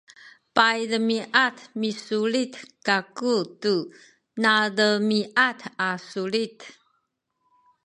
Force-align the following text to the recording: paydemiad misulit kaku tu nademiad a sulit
paydemiad 0.55 1.55
misulit 1.81 2.53
kaku 2.87 3.35
tu 3.61 3.73
nademiad 4.43 5.59
a 5.87 5.89
sulit 6.09 6.57